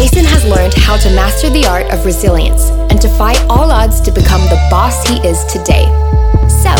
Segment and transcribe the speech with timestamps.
[0.00, 4.00] Jason has learned how to master the art of resilience and to fight all odds
[4.00, 5.84] to become the boss he is today.
[6.48, 6.72] So,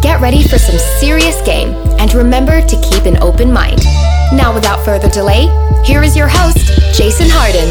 [0.00, 3.84] get ready for some serious game and remember to keep an open mind.
[4.32, 5.48] Now, without further delay,
[5.84, 7.68] here is your host, Jason Hardin.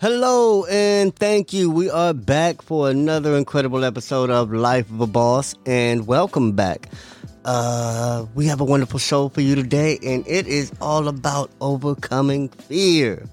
[0.00, 1.70] Hello and thank you.
[1.70, 6.88] We are back for another incredible episode of Life of a Boss, and welcome back.
[7.44, 12.48] Uh, we have a wonderful show for you today, and it is all about overcoming
[12.48, 13.26] fear.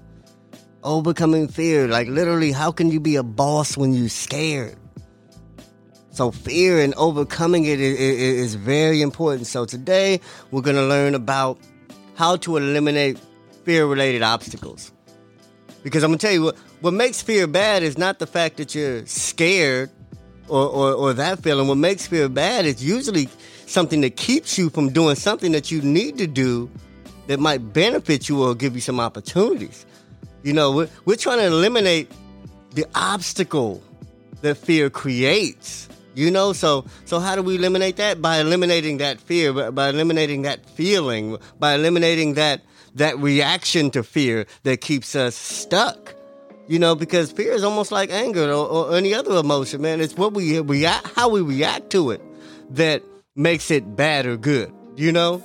[0.84, 4.78] Overcoming fear, like literally, how can you be a boss when you're scared?
[6.12, 9.46] So, fear and overcoming it is, very important.
[9.46, 11.60] So, today we're going to learn about
[12.16, 13.20] how to eliminate
[13.66, 14.92] fear related obstacles.
[15.84, 18.74] Because I'm gonna tell you what what makes fear bad is not the fact that
[18.74, 19.90] you're scared
[20.48, 21.68] or, or, or that feeling.
[21.68, 23.30] What makes fear bad is usually
[23.66, 26.70] something that keeps you from doing something that you need to do
[27.28, 29.86] that might benefit you or give you some opportunities.
[30.44, 32.12] You know, we're, we're trying to eliminate
[32.72, 33.84] the obstacle
[34.42, 35.90] that fear creates.
[36.16, 38.24] You know, so so how do we eliminate that?
[38.24, 42.62] By eliminating that fear, by, by eliminating that feeling, by eliminating that
[42.96, 46.16] that reaction to fear that keeps us stuck.
[46.68, 50.02] You know, because fear is almost like anger or, or any other emotion, man.
[50.02, 52.22] It's what we react, how we react to it,
[52.72, 53.04] that
[53.36, 54.74] makes it bad or good.
[54.98, 55.42] You know,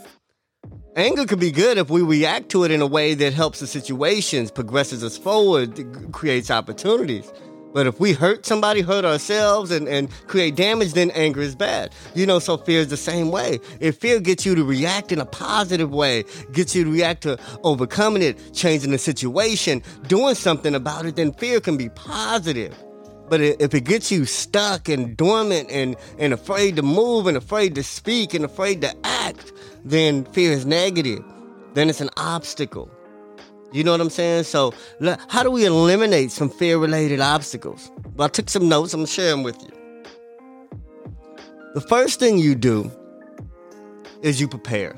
[0.96, 3.66] anger could be good if we react to it in a way that helps the
[3.66, 7.30] situations, progresses us forward, creates opportunities.
[7.72, 11.94] But if we hurt somebody, hurt ourselves, and, and create damage, then anger is bad.
[12.14, 13.60] You know, so fear is the same way.
[13.80, 17.38] If fear gets you to react in a positive way, gets you to react to
[17.62, 22.76] overcoming it, changing the situation, doing something about it, then fear can be positive.
[23.28, 27.74] But if it gets you stuck and dormant and, and afraid to move and afraid
[27.76, 29.52] to speak and afraid to act,
[29.84, 31.24] then fear is negative.
[31.72, 32.90] Then it's an obstacle.
[33.72, 34.44] You know what I'm saying?
[34.44, 34.74] So,
[35.28, 37.90] how do we eliminate some fear related obstacles?
[38.14, 39.70] Well, I took some notes, I'm gonna share them with you.
[41.74, 42.90] The first thing you do
[44.20, 44.94] is you prepare.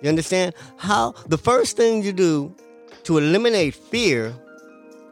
[0.00, 0.54] You understand?
[0.78, 2.54] How the first thing you do
[3.04, 4.34] to eliminate fear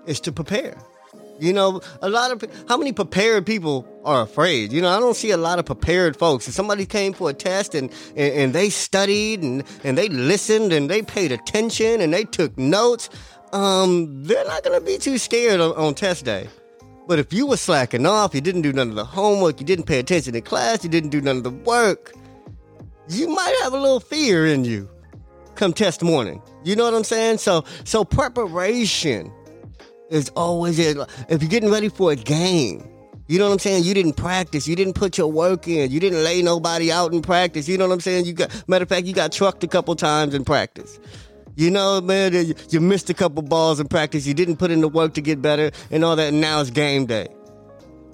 [0.07, 0.79] is to prepare.
[1.41, 4.73] You know, a lot of how many prepared people are afraid.
[4.73, 6.47] You know, I don't see a lot of prepared folks.
[6.47, 10.73] If somebody came for a test and, and, and they studied and, and they listened
[10.73, 13.09] and they paid attention and they took notes,
[13.53, 16.49] um, they're not gonna be too scared on, on test day.
[17.09, 19.87] But if you were slacking off, you didn't do none of the homework, you didn't
[19.87, 22.13] pay attention in class, you didn't do none of the work,
[23.09, 24.89] you might have a little fear in you
[25.61, 26.41] come test morning.
[26.65, 27.39] You know what I'm saying?
[27.39, 29.33] So so preparation
[30.11, 30.97] is always it.
[31.29, 32.87] If you're getting ready for a game,
[33.29, 33.85] you know what I'm saying?
[33.85, 34.67] You didn't practice.
[34.67, 35.91] You didn't put your work in.
[35.91, 37.69] You didn't lay nobody out in practice.
[37.69, 38.25] You know what I'm saying?
[38.25, 40.99] You got matter of fact, you got trucked a couple times in practice.
[41.55, 42.33] You know, man,
[42.71, 44.27] you missed a couple balls in practice.
[44.27, 46.29] You didn't put in the work to get better and all that.
[46.29, 47.29] And now it's game day.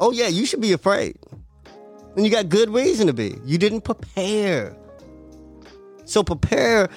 [0.00, 1.16] Oh yeah, you should be afraid.
[2.14, 3.38] And you got good reason to be.
[3.44, 4.76] You didn't prepare.
[6.04, 6.88] So prepare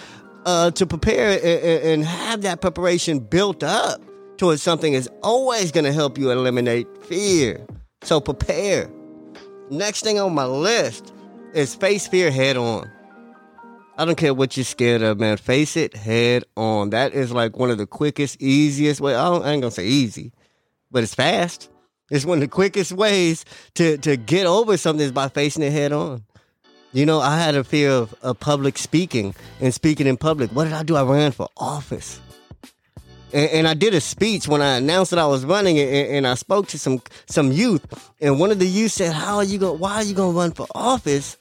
[0.46, 4.02] uh, to prepare and, and have that preparation built up
[4.40, 7.68] towards something is always going to help you eliminate fear.
[8.02, 8.90] So prepare.
[9.70, 11.14] Next thing on my list
[11.54, 12.90] is face fear head on.
[13.98, 15.36] I don't care what you're scared of, man.
[15.36, 16.92] Face it head on.
[16.92, 19.14] That is like one of the quickest, easiest way.
[19.14, 20.32] I, I ain't gonna say easy,
[20.90, 21.70] but it's fast.
[22.10, 23.44] It's one of the quickest ways
[23.76, 26.24] to to get over something is by facing it head on.
[26.94, 30.52] You know, I had a fear of, of public speaking and speaking in public.
[30.52, 30.96] What did I do?
[30.96, 32.22] I ran for office.
[33.32, 36.28] And, and, I did a speech when I announced that I was running, and, and,
[36.28, 37.86] I spoke to some some youth.
[38.20, 39.80] And one of the youth said, "How are you going?
[39.80, 41.38] Why are you going to run for office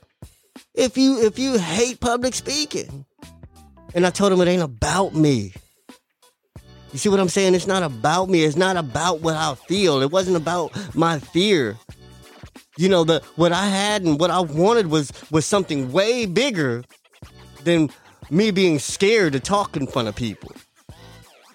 [0.74, 3.06] if you if you hate public speaking?"
[3.94, 5.54] And I told him it ain't about me.
[6.92, 7.54] You see what I'm saying?
[7.54, 8.44] It's not about me.
[8.44, 10.02] It's not about what I feel.
[10.02, 11.76] It wasn't about my fear.
[12.76, 16.84] You know, the what I had and what I wanted was was something way bigger
[17.64, 17.88] than
[18.30, 20.52] me being scared to talk in front of people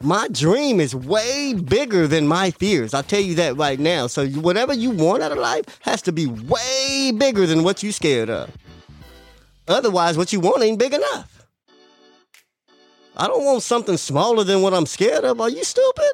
[0.03, 2.94] my dream is way bigger than my fears.
[2.94, 4.07] I'll tell you that right now.
[4.07, 7.91] So whatever you want out of life has to be way bigger than what you're
[7.91, 8.50] scared of.
[9.67, 11.45] Otherwise, what you want ain't big enough.
[13.15, 15.39] I don't want something smaller than what I'm scared of.
[15.39, 16.11] Are you stupid?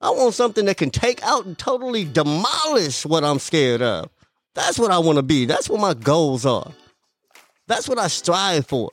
[0.00, 4.08] I want something that can take out and totally demolish what I'm scared of.
[4.54, 5.44] That's what I want to be.
[5.46, 6.70] That's what my goals are.
[7.66, 8.90] That's what I strive for.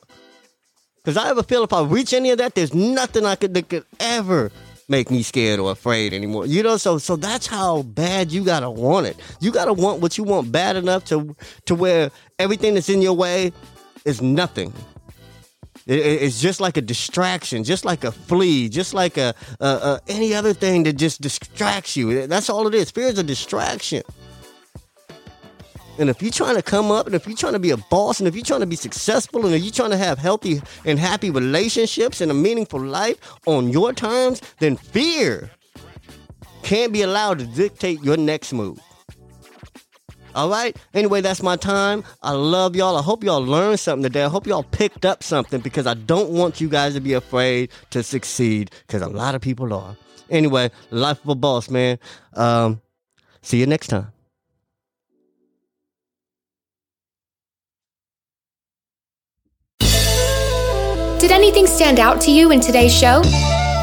[1.03, 3.69] Because I ever feel if I reach any of that, there's nothing I could that
[3.69, 4.51] could ever
[4.87, 6.45] make me scared or afraid anymore.
[6.45, 9.17] You know, so so that's how bad you gotta want it.
[9.39, 13.13] You gotta want what you want bad enough to to where everything that's in your
[13.13, 13.51] way
[14.05, 14.73] is nothing.
[15.87, 20.01] It, it's just like a distraction, just like a flea, just like a, a, a
[20.07, 22.27] any other thing that just distracts you.
[22.27, 22.91] That's all it is.
[22.91, 24.03] Fear is a distraction.
[25.99, 28.19] And if you're trying to come up, and if you're trying to be a boss,
[28.19, 30.97] and if you're trying to be successful, and if you're trying to have healthy and
[30.97, 35.51] happy relationships and a meaningful life on your terms, then fear
[36.63, 38.79] can't be allowed to dictate your next move.
[40.33, 40.77] All right.
[40.93, 42.03] Anyway, that's my time.
[42.21, 42.95] I love y'all.
[42.95, 44.23] I hope y'all learned something today.
[44.23, 47.69] I hope y'all picked up something because I don't want you guys to be afraid
[47.89, 49.97] to succeed because a lot of people are.
[50.29, 51.99] Anyway, life of a boss, man.
[52.33, 52.81] Um,
[53.41, 54.13] see you next time.
[61.21, 63.21] Did anything stand out to you in today's show?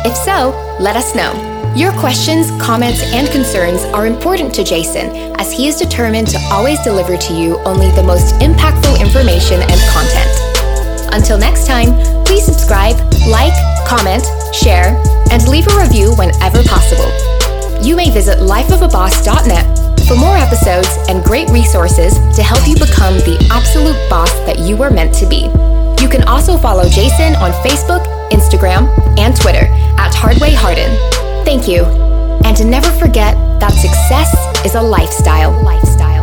[0.05, 0.50] If so,
[0.81, 1.31] let us know.
[1.76, 5.06] Your questions, comments, and concerns are important to Jason
[5.38, 9.81] as he is determined to always deliver to you only the most impactful information and
[9.94, 11.14] content.
[11.14, 11.94] Until next time,
[12.25, 12.96] please subscribe,
[13.29, 13.55] like,
[13.87, 15.00] comment, share,
[15.31, 17.06] and leave a review whenever possible.
[17.81, 23.38] You may visit lifeofaboss.net for more episodes and great resources to help you become the
[23.52, 25.49] absolute boss that you were meant to be.
[26.00, 29.66] You can also follow Jason on Facebook, Instagram, and Twitter
[29.98, 30.94] at Hardway Hardin.
[31.44, 31.84] Thank you.
[32.44, 34.32] And to never forget that success
[34.64, 35.52] is a lifestyle.
[35.62, 36.17] Lifestyle.